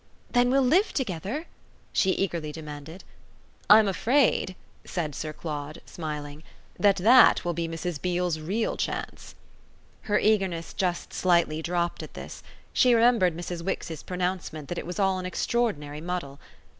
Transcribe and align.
"Then 0.31 0.49
we'll 0.49 0.63
live 0.63 0.93
together?" 0.95 1.45
she 1.93 2.13
eagerly 2.13 2.51
demanded. 2.51 3.03
"I'm 3.69 3.87
afraid," 3.87 4.55
said 4.83 5.13
Sir 5.13 5.31
Claude, 5.31 5.79
smiling, 5.85 6.41
"that 6.79 6.95
that 6.95 7.45
will 7.45 7.53
be 7.53 7.67
Mrs. 7.67 8.01
Beale's 8.01 8.39
real 8.39 8.77
chance." 8.77 9.35
Her 10.09 10.17
eagerness 10.17 10.73
just 10.73 11.13
slightly 11.13 11.61
dropped 11.61 12.01
at 12.01 12.15
this; 12.15 12.41
she 12.73 12.95
remembered 12.95 13.37
Mrs. 13.37 13.61
Wix's 13.63 14.01
pronouncement 14.01 14.69
that 14.69 14.79
it 14.79 14.87
was 14.87 14.97
all 14.97 15.19
an 15.19 15.27
extraordinary 15.27 16.01
muddle. 16.01 16.39